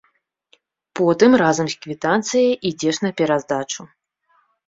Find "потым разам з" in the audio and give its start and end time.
0.99-1.77